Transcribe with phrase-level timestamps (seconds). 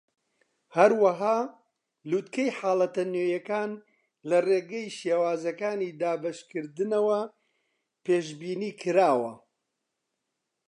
[0.77, 1.37] هەروەها،
[2.09, 3.71] لووتکەی حاڵەتە نوێیەکان
[4.29, 7.21] لە ڕێگەی شێوازەکانی دابەشکردنەوە
[8.05, 9.33] پێشبینیکراوە.